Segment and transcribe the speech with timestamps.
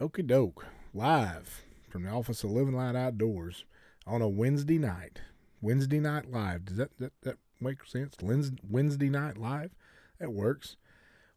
[0.00, 0.64] Okie doke.
[0.94, 3.64] Live from the office of Living Light Outdoors
[4.06, 5.22] on a Wednesday night.
[5.60, 6.66] Wednesday night live.
[6.66, 8.14] Does that that, that make sense?
[8.22, 9.72] Wednesday night live?
[10.20, 10.76] That works.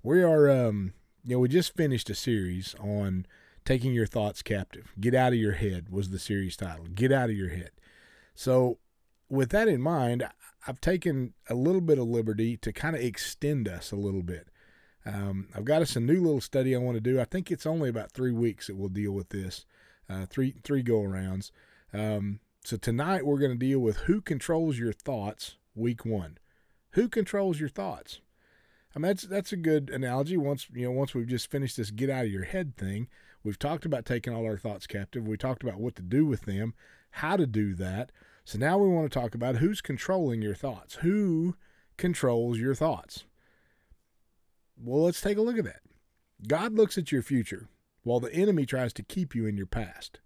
[0.03, 0.93] We are um
[1.23, 3.25] you know, we just finished a series on
[3.65, 4.93] taking your thoughts captive.
[4.99, 6.85] Get out of your head was the series title.
[6.85, 7.71] Get out of your head.
[8.35, 8.77] So
[9.27, 10.23] with that in mind,
[10.67, 14.49] I've taken a little bit of liberty to kind of extend us a little bit.
[15.05, 17.19] Um, I've got us a new little study I want to do.
[17.19, 19.65] I think it's only about three weeks that we'll deal with this,
[20.09, 21.51] uh, three three go arounds.
[21.93, 25.57] Um, so tonight we're going to deal with who controls your thoughts.
[25.73, 26.37] Week one,
[26.91, 28.19] who controls your thoughts?
[28.95, 30.37] I mean that's that's a good analogy.
[30.37, 33.07] Once you know, once we've just finished this get out of your head thing,
[33.43, 35.27] we've talked about taking all our thoughts captive.
[35.27, 36.73] We talked about what to do with them,
[37.11, 38.11] how to do that.
[38.43, 40.95] So now we want to talk about who's controlling your thoughts.
[40.95, 41.55] Who
[41.97, 43.23] controls your thoughts?
[44.83, 45.81] Well, let's take a look at that.
[46.47, 47.69] God looks at your future
[48.03, 50.19] while the enemy tries to keep you in your past.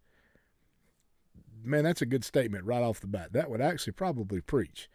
[1.63, 3.33] Man, that's a good statement right off the bat.
[3.33, 4.89] That would actually probably preach.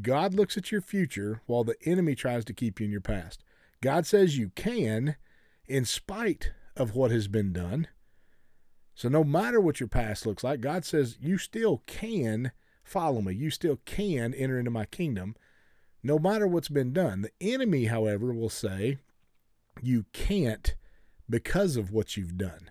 [0.00, 3.44] God looks at your future while the enemy tries to keep you in your past.
[3.80, 5.16] God says you can
[5.66, 7.88] in spite of what has been done.
[8.94, 12.52] So, no matter what your past looks like, God says you still can
[12.84, 13.34] follow me.
[13.34, 15.34] You still can enter into my kingdom
[16.02, 17.22] no matter what's been done.
[17.22, 18.98] The enemy, however, will say
[19.80, 20.74] you can't
[21.28, 22.70] because of what you've done.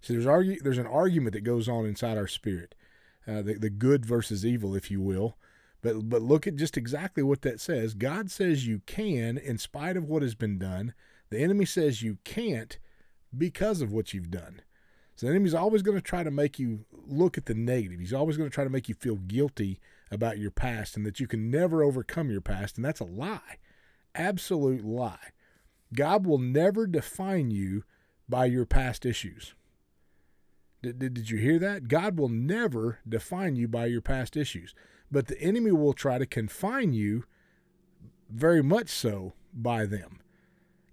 [0.00, 2.74] So there's argue, there's an argument that goes on inside our spirit,
[3.26, 5.36] uh, the, the good versus evil, if you will.
[5.82, 7.94] But but look at just exactly what that says.
[7.94, 10.94] God says you can in spite of what has been done.
[11.30, 12.78] The enemy says you can't
[13.36, 14.62] because of what you've done.
[15.16, 18.00] So the enemy's always going to try to make you look at the negative.
[18.00, 21.20] He's always going to try to make you feel guilty about your past and that
[21.20, 22.76] you can never overcome your past.
[22.76, 23.58] And that's a lie.
[24.14, 25.30] Absolute lie.
[25.94, 27.84] God will never define you
[28.28, 29.54] by your past issues.
[30.82, 31.88] Did, did, did you hear that?
[31.88, 34.74] God will never define you by your past issues.
[35.10, 37.24] But the enemy will try to confine you
[38.30, 40.20] very much so by them.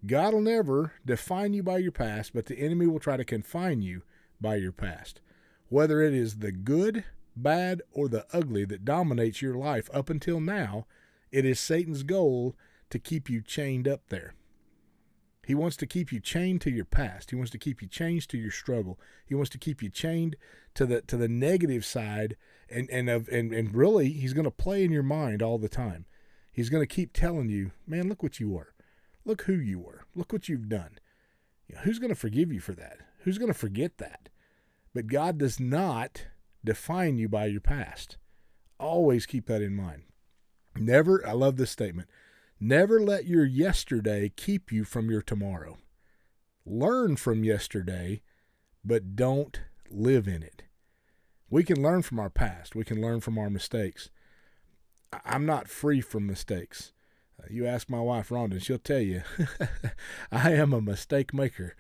[0.06, 3.82] God will never define you by your past, but the enemy will try to confine
[3.82, 4.04] you
[4.40, 5.22] by your past.
[5.70, 7.04] Whether it is the good,
[7.44, 10.86] bad, or the ugly that dominates your life up until now,
[11.32, 12.56] it is Satan's goal
[12.90, 14.34] to keep you chained up there.
[15.48, 17.30] He wants to keep you chained to your past.
[17.30, 19.00] He wants to keep you chained to your struggle.
[19.26, 20.36] He wants to keep you chained
[20.74, 22.36] to the to the negative side
[22.70, 25.70] and and of and, and really he's going to play in your mind all the
[25.70, 26.06] time.
[26.52, 28.74] He's going to keep telling you, "Man, look what you were.
[29.24, 30.06] Look who you were.
[30.16, 31.00] Look what you've done."
[31.70, 32.98] You know, who's going to forgive you for that?
[33.20, 34.28] Who's going to forget that?
[34.94, 36.26] But God does not
[36.68, 38.18] define you by your past.
[38.80, 40.04] Always keep that in mind.
[40.76, 42.10] Never, I love this statement,
[42.60, 45.78] never let your yesterday keep you from your tomorrow.
[46.66, 48.22] Learn from yesterday,
[48.84, 50.64] but don't live in it.
[51.50, 54.10] We can learn from our past, we can learn from our mistakes.
[55.26, 56.92] I'm not free from mistakes.
[57.42, 59.22] Uh, you ask my wife, Rhonda, she'll tell you,
[60.32, 61.76] I am a mistake maker.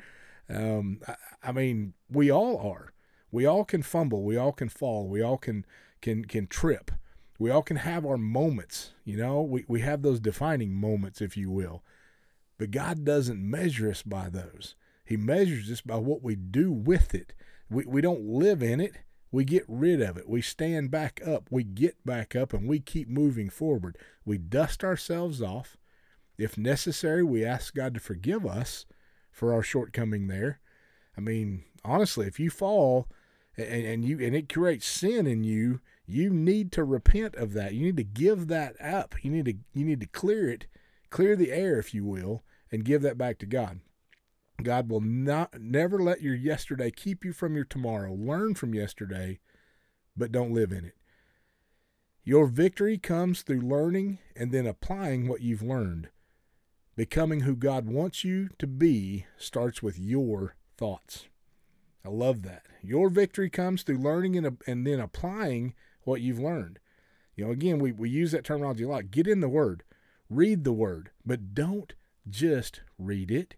[0.50, 2.94] Um, I, I mean, we all are.
[3.32, 5.66] We all can fumble, we all can fall, we all can
[6.02, 6.92] can can trip.
[7.40, 9.42] We all can have our moments, you know?
[9.42, 11.84] We we have those defining moments if you will.
[12.58, 14.76] But God doesn't measure us by those.
[15.06, 17.34] He measures us by what we do with it.
[17.70, 18.94] We we don't live in it.
[19.32, 20.28] We get rid of it.
[20.28, 21.50] We stand back up.
[21.52, 23.98] We get back up and we keep moving forward.
[24.26, 25.78] We dust ourselves off.
[26.38, 28.86] If necessary, we ask God to forgive us
[29.32, 30.60] for our shortcoming there.
[31.18, 33.08] I mean, honestly, if you fall,
[33.58, 37.74] and, and you and it creates sin in you, you need to repent of that.
[37.74, 39.16] You need to give that up.
[39.24, 40.68] You need to you need to clear it,
[41.10, 43.80] clear the air, if you will, and give that back to God.
[44.64, 48.14] God will not never let your yesterday keep you from your tomorrow.
[48.14, 49.40] Learn from yesterday,
[50.16, 50.96] but don't live in it.
[52.24, 56.10] Your victory comes through learning and then applying what you've learned.
[56.96, 61.28] Becoming who God wants you to be starts with your thoughts.
[62.08, 62.64] I love that.
[62.82, 65.74] Your victory comes through learning and, and then applying
[66.04, 66.80] what you've learned.
[67.36, 69.12] You know, again, we, we use that terminology a lot.
[69.12, 69.84] Get in the Word,
[70.30, 71.94] read the Word, but don't
[72.30, 73.56] just read it.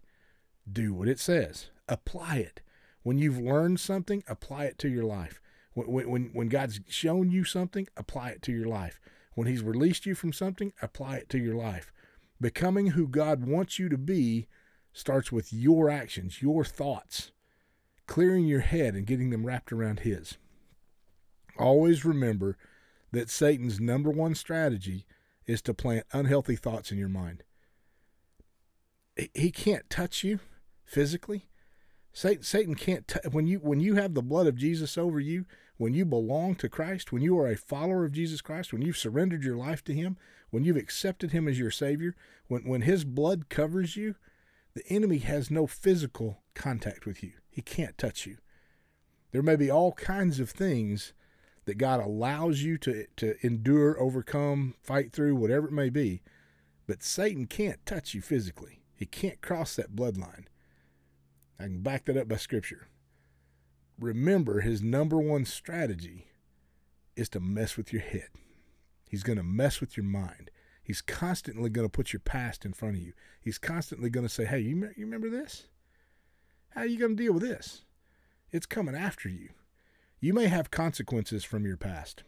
[0.70, 2.60] Do what it says, apply it.
[3.04, 5.40] When you've learned something, apply it to your life.
[5.74, 9.00] When, when, when God's shown you something, apply it to your life.
[9.34, 11.92] When He's released you from something, apply it to your life.
[12.40, 14.48] Becoming who God wants you to be
[14.92, 17.30] starts with your actions, your thoughts
[18.10, 20.36] clearing your head and getting them wrapped around His.
[21.58, 22.58] Always remember
[23.12, 25.06] that Satan's number one strategy
[25.46, 27.44] is to plant unhealthy thoughts in your mind.
[29.34, 30.40] He can't touch you
[30.84, 31.50] physically,
[32.12, 35.44] Satan, Satan can't t- when you when you have the blood of Jesus over you,
[35.76, 38.96] when you belong to Christ, when you are a follower of Jesus Christ, when you've
[38.96, 40.16] surrendered your life to Him,
[40.50, 42.16] when you've accepted Him as your Savior,
[42.48, 44.16] when when His blood covers you,
[44.74, 47.32] the enemy has no physical contact with you.
[47.48, 48.38] He can't touch you.
[49.32, 51.12] There may be all kinds of things
[51.64, 56.22] that God allows you to to endure, overcome, fight through, whatever it may be,
[56.86, 58.82] but Satan can't touch you physically.
[58.94, 60.46] He can't cross that bloodline.
[61.58, 62.88] I can back that up by scripture.
[63.98, 66.26] Remember, his number one strategy
[67.16, 68.28] is to mess with your head.
[69.08, 70.50] He's going to mess with your mind.
[70.90, 73.12] He's constantly going to put your past in front of you.
[73.40, 75.68] He's constantly going to say, Hey, you, you remember this?
[76.70, 77.82] How are you going to deal with this?
[78.50, 79.50] It's coming after you.
[80.18, 82.24] You may have consequences from your past.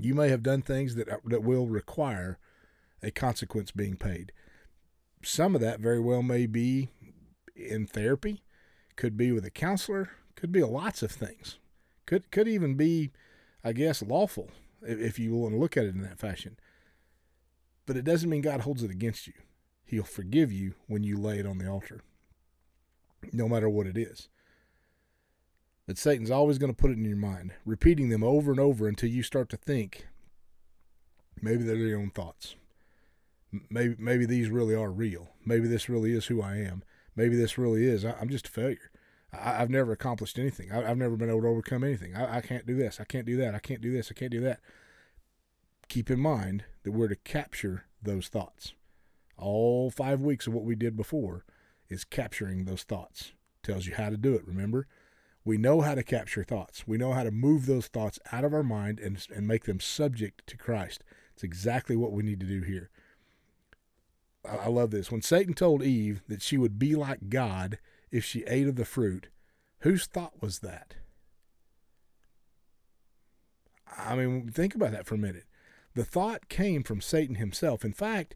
[0.00, 2.40] You may have done things that, uh, that will require
[3.04, 4.32] a consequence being paid.
[5.22, 6.88] Some of that very well may be
[7.54, 8.42] in therapy,
[8.96, 11.58] could be with a counselor, could be lots of things.
[12.04, 13.12] Could could even be,
[13.62, 14.50] I guess, lawful
[14.82, 16.56] if, if you want to look at it in that fashion.
[17.90, 19.32] But it doesn't mean God holds it against you.
[19.84, 22.02] He'll forgive you when you lay it on the altar,
[23.32, 24.28] no matter what it is.
[25.88, 28.86] But Satan's always going to put it in your mind, repeating them over and over
[28.86, 30.06] until you start to think
[31.42, 32.54] maybe they're your own thoughts.
[33.68, 35.30] Maybe maybe these really are real.
[35.44, 36.84] Maybe this really is who I am
[37.16, 38.04] maybe this really is.
[38.04, 38.90] I, am just a failure.
[39.32, 40.72] I, have never accomplished anything.
[40.72, 42.16] I, have never been able to overcome anything.
[42.16, 43.00] I, I can't do this.
[43.00, 43.54] I can't do that.
[43.54, 44.10] I can't do this.
[44.10, 44.60] I can't do that.
[45.90, 48.74] Keep in mind that we're to capture those thoughts.
[49.36, 51.44] All five weeks of what we did before
[51.88, 53.32] is capturing those thoughts.
[53.64, 54.46] Tells you how to do it.
[54.46, 54.86] Remember,
[55.44, 56.86] we know how to capture thoughts.
[56.86, 59.80] We know how to move those thoughts out of our mind and, and make them
[59.80, 61.02] subject to Christ.
[61.34, 62.88] It's exactly what we need to do here.
[64.48, 65.10] I love this.
[65.10, 67.80] When Satan told Eve that she would be like God
[68.12, 69.26] if she ate of the fruit,
[69.80, 70.94] whose thought was that?
[73.98, 75.46] I mean, think about that for a minute.
[75.94, 77.84] The thought came from Satan himself.
[77.84, 78.34] In fact,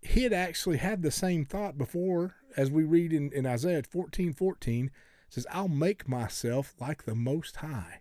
[0.00, 4.32] he had actually had the same thought before, as we read in, in Isaiah 14
[4.32, 4.90] 14,
[5.28, 8.00] says, I'll make myself like the Most High.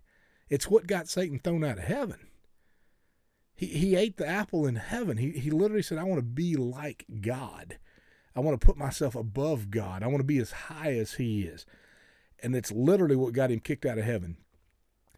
[0.50, 2.27] It's what got Satan thrown out of heaven.
[3.56, 5.18] He, he ate the apple in heaven.
[5.18, 7.80] He, he literally said, I want to be like God.
[8.35, 10.03] I want to put myself above God.
[10.03, 11.65] I want to be as high as He is.
[12.41, 14.38] And it's literally what got him kicked out of heaven.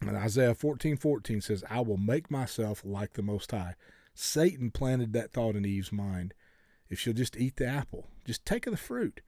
[0.00, 3.74] And Isaiah 14 14 says, I will make myself like the Most High.
[4.14, 6.34] Satan planted that thought in Eve's mind.
[6.88, 9.20] If she'll just eat the apple, just take of the fruit,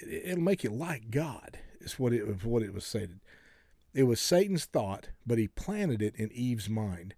[0.00, 3.20] it'll make you like God, is what it, what it was stated.
[3.92, 7.14] It was Satan's thought, but he planted it in Eve's mind.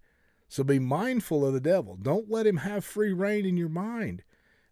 [0.47, 1.95] So be mindful of the devil.
[1.95, 4.23] Don't let him have free rein in your mind.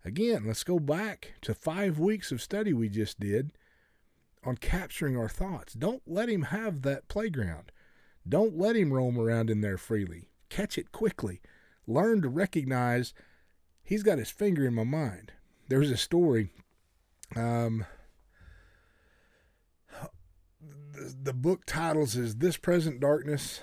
[0.03, 3.51] Again, let's go back to five weeks of study we just did
[4.43, 5.73] on capturing our thoughts.
[5.73, 7.71] Don't let him have that playground.
[8.27, 10.29] Don't let him roam around in there freely.
[10.49, 11.41] Catch it quickly.
[11.85, 13.13] Learn to recognize
[13.83, 15.31] he's got his finger in my mind.
[15.69, 16.49] There's a story.
[17.35, 17.85] Um,
[21.21, 23.61] the book titles is This Present Darkness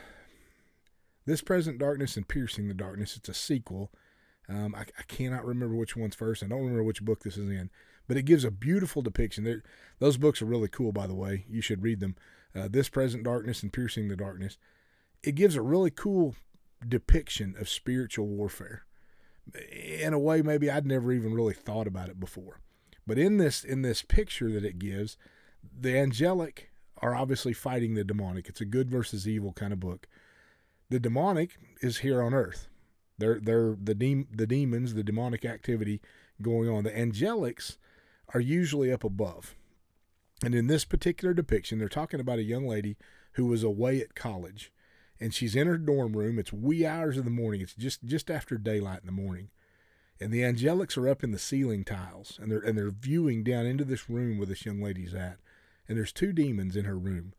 [1.27, 3.17] this Present Darkness and Piercing the Darkness.
[3.17, 3.91] It's a sequel.
[4.49, 6.43] Um, I, I, cannot remember which one's first.
[6.43, 7.71] I don't remember which book this is in,
[8.07, 9.45] but it gives a beautiful depiction.
[9.45, 9.63] They're,
[9.99, 11.45] those books are really cool, by the way.
[11.49, 12.17] You should read them.
[12.55, 14.59] Uh, this Present Darkness and Piercing the Darkness.
[15.23, 16.37] It gives a really cool
[16.87, 18.85] depiction of spiritual warfare
[19.71, 22.61] in a way maybe I'd never even really thought about it before.
[23.07, 25.17] But in this in this picture that it gives,
[25.79, 28.49] the angelic are obviously fighting the demonic.
[28.49, 30.07] It's a good versus evil kind of book.
[30.89, 32.69] The demonic is here on earth.
[33.19, 36.01] They're they're the de- the demons, the demonic activity
[36.41, 36.85] going on.
[36.85, 37.77] The angelics
[38.33, 39.55] are usually up above.
[40.43, 42.97] And in this particular depiction, they're talking about a young lady
[43.33, 44.73] who was away at college
[45.21, 46.39] and she's in her dorm room.
[46.39, 47.61] It's wee hours of the morning.
[47.61, 49.51] It's just just after daylight in the morning.
[50.21, 53.67] And the angelics are up in the ceiling tiles and they're and they're viewing down
[53.67, 55.39] into this room where this young lady's at.
[55.89, 57.35] And there's two demons in her room.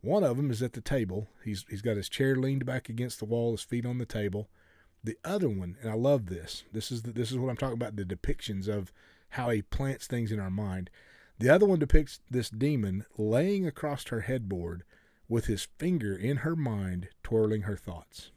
[0.00, 1.28] One of them is at the table.
[1.44, 4.48] He's he's got his chair leaned back against the wall, his feet on the table.
[5.02, 6.64] The other one, and I love this.
[6.72, 7.96] This is the, this is what I'm talking about.
[7.96, 8.92] The depictions of
[9.30, 10.90] how he plants things in our mind.
[11.38, 14.84] The other one depicts this demon laying across her headboard
[15.28, 18.30] with his finger in her mind, twirling her thoughts.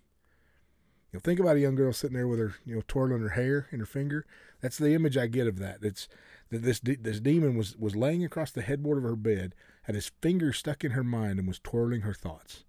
[1.12, 3.30] You know, think about a young girl sitting there with her, you know, twirling her
[3.30, 4.26] hair in her finger.
[4.62, 5.80] That's the image I get of that.
[5.82, 6.08] It's
[6.50, 10.12] that this this demon was was laying across the headboard of her bed, had his
[10.22, 12.64] finger stuck in her mind, and was twirling her thoughts.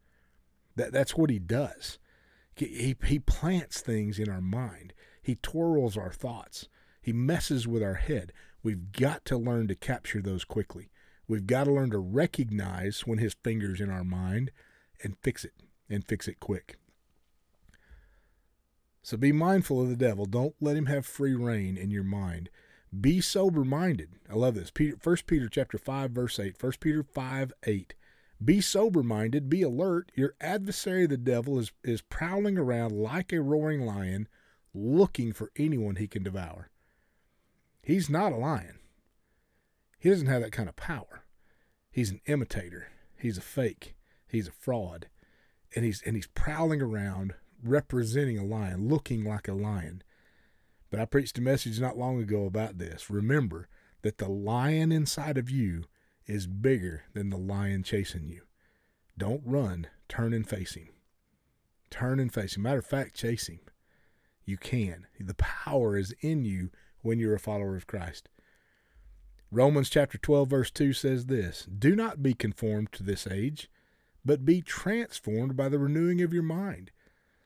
[0.77, 1.99] That that's what he does.
[2.55, 4.93] He, he plants things in our mind.
[5.23, 6.69] He twirls our thoughts.
[7.01, 8.33] He messes with our head.
[8.63, 10.91] We've got to learn to capture those quickly.
[11.27, 14.51] We've got to learn to recognize when his finger's in our mind
[15.03, 15.55] and fix it
[15.89, 16.77] and fix it quick.
[19.03, 20.27] So be mindful of the devil.
[20.27, 22.51] Don't let him have free rein in your mind.
[22.99, 24.11] Be sober minded.
[24.29, 24.71] I love this.
[24.71, 26.61] Peter, 1 Peter chapter 5, verse 8.
[26.61, 27.95] 1 Peter 5, 8.
[28.43, 30.11] Be sober minded, be alert.
[30.15, 34.29] Your adversary, the devil, is, is prowling around like a roaring lion,
[34.75, 36.71] looking for anyone he can devour.
[37.91, 38.79] He's not a lion.
[39.99, 41.25] He doesn't have that kind of power.
[41.91, 42.87] He's an imitator.
[43.19, 43.97] He's a fake.
[44.29, 45.09] He's a fraud.
[45.75, 50.05] And he's and he's prowling around representing a lion, looking like a lion.
[50.89, 53.11] But I preached a message not long ago about this.
[53.11, 53.69] Remember
[54.03, 55.83] that the lion inside of you
[56.27, 58.43] is bigger than the lion chasing you.
[59.19, 60.91] Don't run, turn and face him.
[61.91, 62.63] Turn and face him.
[62.63, 63.59] Matter of fact, chase him.
[64.45, 65.09] You can.
[65.19, 66.71] The power is in you
[67.03, 68.29] when you're a follower of Christ.
[69.51, 73.69] Romans chapter 12, verse 2 says this Do not be conformed to this age,
[74.25, 76.91] but be transformed by the renewing of your mind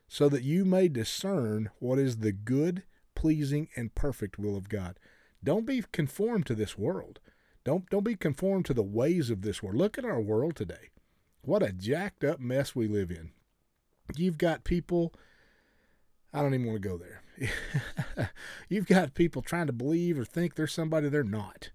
[0.07, 2.85] so that you may discern what is the good,
[3.17, 4.97] pleasing, and perfect will of God.
[5.43, 7.19] Don't be conformed to this world.
[7.65, 9.77] Don't don't be conformed to the ways of this world.
[9.77, 10.91] Look at our world today.
[11.43, 13.33] What a jacked up mess we live in.
[14.17, 15.13] You've got people
[16.33, 17.24] I don't even want to go there.
[18.69, 21.71] You've got people trying to believe or think they're somebody they're not.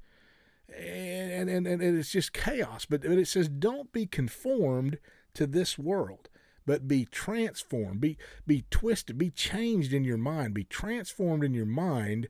[0.77, 2.85] And, and, and, it's just chaos.
[2.85, 4.99] But, but it says, don't be conformed
[5.33, 6.29] to this world
[6.69, 11.65] but be transformed, be be twisted, be changed in your mind, be transformed in your
[11.65, 12.27] mind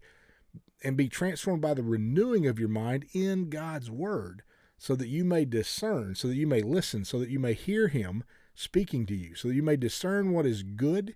[0.82, 4.44] and be transformed by the renewing of your mind in God's word
[4.78, 7.90] so that you may discern, so that you may listen, so that you may hear
[7.90, 8.24] him
[8.56, 11.16] speaking to you, so that you may discern what is good,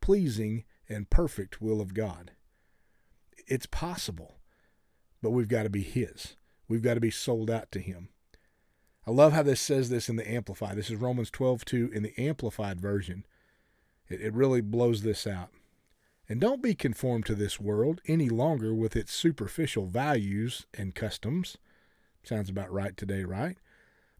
[0.00, 2.32] pleasing, and perfect will of God.
[3.46, 4.36] It's possible,
[5.22, 6.36] but we've got to be his.
[6.68, 8.08] We've got to be sold out to him.
[9.06, 10.76] I love how this says this in the Amplified.
[10.76, 13.26] This is Romans 12 2 in the Amplified version.
[14.08, 15.50] It, it really blows this out.
[16.26, 21.58] And don't be conformed to this world any longer with its superficial values and customs.
[22.22, 23.58] Sounds about right today, right?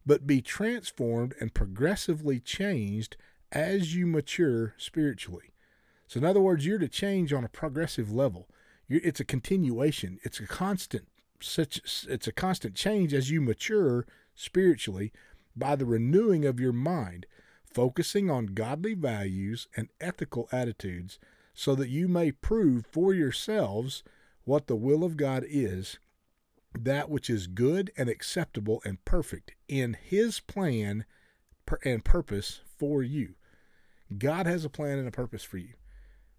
[0.05, 3.17] But be transformed and progressively changed
[3.51, 5.54] as you mature spiritually.
[6.07, 8.49] So, in other words, you're to change on a progressive level.
[8.89, 10.19] You're, it's a continuation.
[10.23, 11.09] It's a constant.
[11.41, 15.13] Such it's a constant change as you mature spiritually
[15.57, 17.27] by the renewing of your mind,
[17.65, 21.19] focusing on godly values and ethical attitudes,
[21.53, 24.03] so that you may prove for yourselves
[24.45, 25.99] what the will of God is,
[26.79, 31.05] that which is good and acceptable and perfect in His plan
[31.85, 33.35] and purpose for you.
[34.19, 35.75] God has a plan and a purpose for you.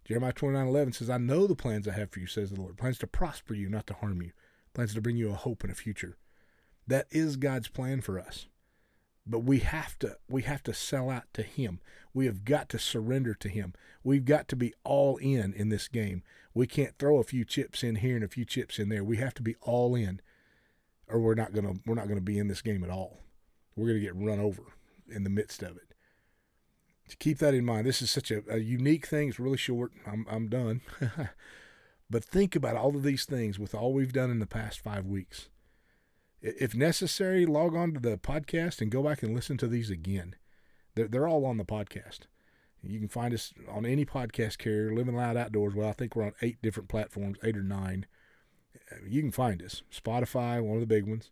[0.05, 2.77] Jeremiah 29 11 says, I know the plans I have for you, says the Lord.
[2.77, 4.31] Plans to prosper you, not to harm you.
[4.74, 6.17] Plans to bring you a hope and a future.
[6.88, 8.47] That is God's plan for us.
[9.27, 11.79] But we have to we have to sell out to him.
[12.13, 13.74] We have got to surrender to him.
[14.03, 16.21] We've got to be all in in this game.
[16.53, 19.03] We can't throw a few chips in here and a few chips in there.
[19.03, 20.21] We have to be all in
[21.07, 23.24] or we're not going to we're not going to be in this game at all.
[23.75, 24.62] We're going to get run over
[25.09, 25.95] in the midst of it.
[27.09, 27.85] To keep that in mind.
[27.85, 29.29] This is such a, a unique thing.
[29.29, 29.91] It's really short.
[30.07, 30.81] I'm I'm done.
[32.09, 35.05] but think about all of these things with all we've done in the past 5
[35.05, 35.50] weeks
[36.45, 40.35] if necessary, log on to the podcast and go back and listen to these again.
[40.93, 42.21] They're, they're all on the podcast.
[42.83, 45.74] You can find us on any podcast carrier, Living Loud Outdoors.
[45.74, 48.05] Well, I think we're on eight different platforms, eight or nine.
[49.07, 49.81] You can find us.
[49.91, 51.31] Spotify, one of the big ones.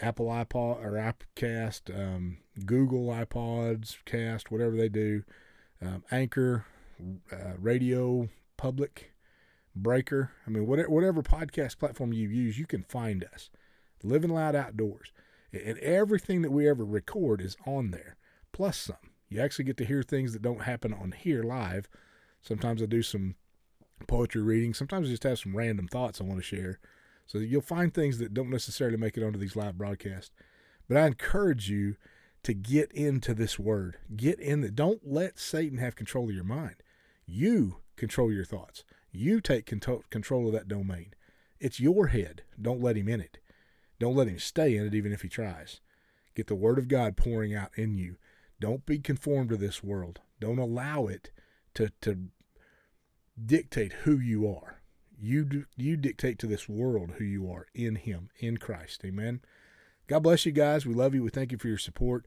[0.00, 5.22] Apple iPod or Appcast, um, Google iPods, Cast, whatever they do.
[5.82, 6.64] Um, Anchor,
[7.30, 9.12] uh, Radio Public,
[9.74, 10.32] Breaker.
[10.46, 13.50] I mean, whatever, whatever podcast platform you use, you can find us.
[14.02, 15.12] Living Loud Outdoors.
[15.52, 18.16] And everything that we ever record is on there,
[18.52, 18.96] plus some.
[19.28, 21.88] You actually get to hear things that don't happen on here live.
[22.42, 23.34] Sometimes I do some
[24.06, 24.74] poetry reading.
[24.74, 26.78] Sometimes I just have some random thoughts I want to share.
[27.26, 30.30] So you'll find things that don't necessarily make it onto these live broadcasts.
[30.88, 31.96] But I encourage you
[32.46, 33.96] to get into this word.
[34.14, 36.76] Get in the don't let Satan have control of your mind.
[37.26, 38.84] You control your thoughts.
[39.10, 41.12] You take control of that domain.
[41.58, 42.42] It's your head.
[42.62, 43.38] Don't let him in it.
[43.98, 45.80] Don't let him stay in it, even if he tries.
[46.36, 48.14] Get the Word of God pouring out in you.
[48.60, 50.20] Don't be conformed to this world.
[50.38, 51.32] Don't allow it
[51.74, 52.28] to, to
[53.44, 54.82] dictate who you are.
[55.18, 59.02] You, do, you dictate to this world who you are in Him, in Christ.
[59.04, 59.40] Amen.
[60.06, 60.86] God bless you guys.
[60.86, 61.22] We love you.
[61.22, 62.26] We thank you for your support.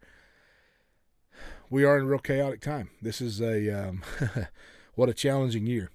[1.70, 2.90] We are in a real chaotic time.
[3.02, 4.02] This is a um,
[4.96, 5.90] what a challenging year.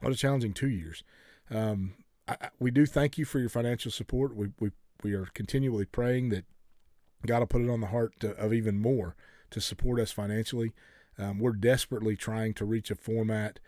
[0.00, 1.02] What a challenging two years.
[1.50, 1.94] Um,
[2.26, 4.36] I, we do thank you for your financial support.
[4.36, 4.70] We, we
[5.02, 6.44] we are continually praying that
[7.26, 9.16] God will put it on the heart to, of even more
[9.50, 10.72] to support us financially.
[11.18, 13.60] Um, we're desperately trying to reach a format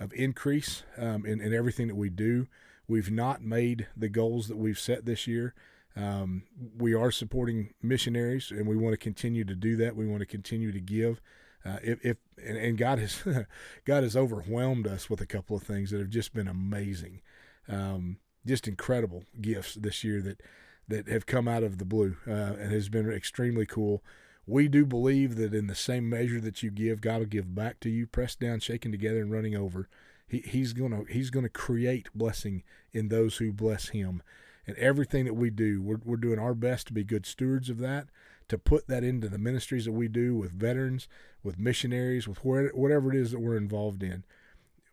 [0.00, 2.46] of increase um, in, in everything that we do.
[2.88, 5.54] We've not made the goals that we've set this year.
[5.96, 6.42] Um,
[6.76, 9.96] we are supporting missionaries, and we want to continue to do that.
[9.96, 11.20] We want to continue to give.
[11.64, 13.22] Uh, if, if and, and, God has
[13.84, 17.22] God has overwhelmed us with a couple of things that have just been amazing,
[17.68, 20.42] um, just incredible gifts this year that
[20.88, 24.04] that have come out of the blue uh, and has been extremely cool.
[24.46, 27.80] We do believe that in the same measure that you give, God will give back
[27.80, 29.88] to you, pressed down, shaken together, and running over.
[30.28, 32.62] He, he's gonna He's gonna create blessing
[32.92, 34.22] in those who bless Him,
[34.66, 37.78] and everything that we do, we're we're doing our best to be good stewards of
[37.78, 38.08] that,
[38.48, 41.08] to put that into the ministries that we do with veterans,
[41.42, 44.24] with missionaries, with where, whatever it is that we're involved in.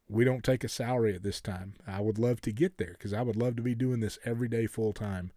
[0.09, 1.73] We don't take a salary at this time.
[1.87, 4.47] I would love to get there because I would love to be doing this every
[4.47, 5.31] day full time.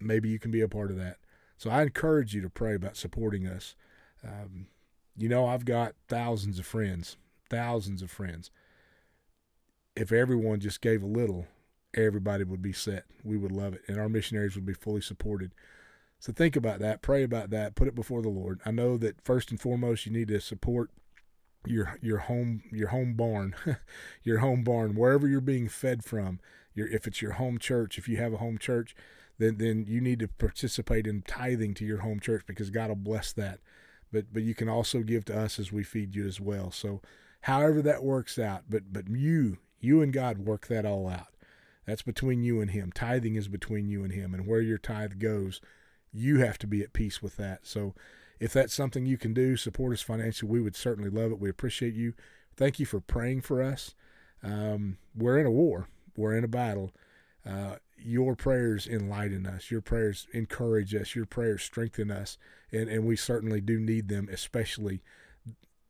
[0.00, 1.18] Maybe you can be a part of that.
[1.56, 3.76] So I encourage you to pray about supporting us.
[4.26, 4.66] Um,
[5.16, 7.16] you know, I've got thousands of friends,
[7.48, 8.50] thousands of friends.
[9.94, 11.46] If everyone just gave a little,
[11.94, 13.04] everybody would be set.
[13.24, 15.52] We would love it, and our missionaries would be fully supported.
[16.18, 18.60] So think about that, pray about that, put it before the Lord.
[18.66, 20.90] I know that first and foremost, you need to support
[21.66, 23.54] your your home your home barn,
[24.22, 26.40] your home barn, wherever you're being fed from.
[26.74, 28.94] Your if it's your home church, if you have a home church,
[29.38, 32.96] then then you need to participate in tithing to your home church because God will
[32.96, 33.60] bless that.
[34.12, 36.70] But but you can also give to us as we feed you as well.
[36.70, 37.00] So
[37.42, 41.28] however that works out, but but you you and God work that all out.
[41.90, 42.92] That's between you and him.
[42.94, 45.60] Tithing is between you and him and where your tithe goes,
[46.12, 47.66] you have to be at peace with that.
[47.66, 47.96] So
[48.38, 51.40] if that's something you can do, support us financially, we would certainly love it.
[51.40, 52.14] We appreciate you.
[52.56, 53.96] Thank you for praying for us.
[54.40, 55.88] Um, we're in a war.
[56.16, 56.92] We're in a battle.
[57.44, 59.72] Uh, your prayers enlighten us.
[59.72, 61.16] Your prayers encourage us.
[61.16, 62.38] Your prayers strengthen us.
[62.70, 65.02] And, and we certainly do need them, especially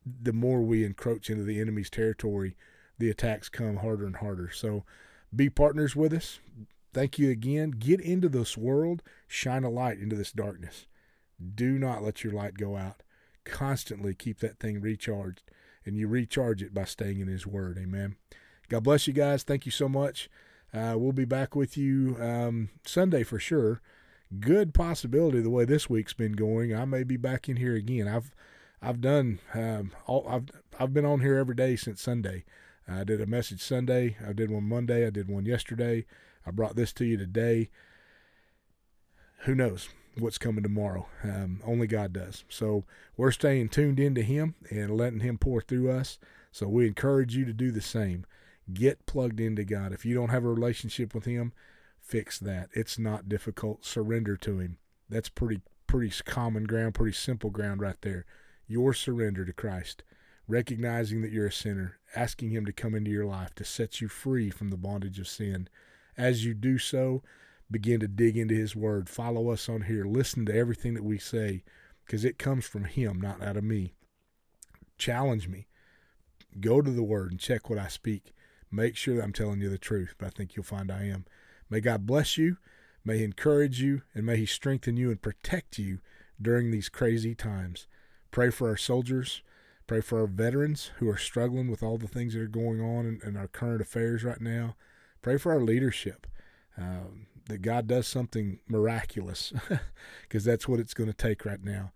[0.07, 2.57] the more we encroach into the enemy's territory,
[2.99, 4.51] the attacks come harder and harder.
[4.51, 4.85] So
[5.35, 6.41] be partners with us.
[6.93, 7.71] Thank you again.
[7.73, 10.87] Get into this world, shine a light into this darkness.
[11.55, 13.03] Do not let your light go out.
[13.45, 15.43] Constantly keep that thing recharged,
[15.87, 17.79] and you recharge it by staying in His Word.
[17.79, 18.17] Amen.
[18.69, 19.43] God bless you guys.
[19.43, 20.29] Thank you so much.
[20.73, 23.81] Uh, we'll be back with you um, Sunday for sure.
[24.39, 26.75] Good possibility the way this week's been going.
[26.75, 28.07] I may be back in here again.
[28.07, 28.33] I've
[28.83, 32.45] I've done um, all, I've I've been on here every day since Sunday.
[32.91, 34.17] I did a message Sunday.
[34.27, 35.07] I did one Monday.
[35.07, 36.07] I did one yesterday.
[36.45, 37.71] I brought this to you today.
[39.45, 41.07] Who knows what's coming tomorrow?
[41.23, 42.45] Um, only God does.
[42.49, 42.85] So
[43.17, 46.19] we're staying tuned into Him and letting Him pour through us.
[46.51, 48.27] So we encourage you to do the same.
[48.73, 49.93] Get plugged into God.
[49.93, 51.53] If you don't have a relationship with Him,
[52.01, 52.71] fix that.
[52.73, 53.85] It's not difficult.
[53.85, 54.79] Surrender to Him.
[55.09, 58.25] That's pretty pretty common ground, pretty simple ground right there.
[58.69, 60.05] Your surrender to Christ,
[60.51, 64.09] recognizing that you're a sinner, asking Him to come into your life to set you
[64.09, 65.69] free from the bondage of sin.
[66.17, 67.23] As you do so,
[67.71, 69.09] begin to dig into His Word.
[69.09, 70.05] Follow us on here.
[70.05, 71.63] Listen to everything that we say
[72.05, 73.95] because it comes from Him, not out of me.
[74.99, 75.67] Challenge me.
[76.59, 78.35] Go to the Word and check what I speak.
[78.73, 81.25] Make sure that I'm telling you the truth, but I think you'll find I am.
[81.69, 82.57] May God bless you,
[83.05, 86.01] may He encourage you, and may He strengthen you and protect you
[86.43, 87.87] during these crazy times.
[88.31, 89.43] Pray for our soldiers.
[89.91, 93.07] Pray for our veterans who are struggling with all the things that are going on
[93.07, 94.77] in, in our current affairs right now.
[95.21, 96.29] Pray for our leadership.
[96.79, 99.53] Um, that God does something miraculous
[100.23, 101.91] because that's what it's going to take right now.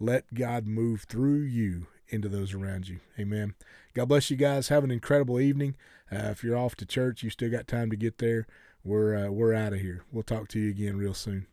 [0.00, 3.00] Let God move through you into those around you.
[3.18, 3.52] Amen.
[3.92, 4.68] God bless you guys.
[4.68, 5.74] Have an incredible evening.
[6.10, 8.46] Uh, if you're off to church, you still got time to get there.
[8.82, 10.06] We're uh, we're out of here.
[10.10, 11.46] We'll talk to you again real soon.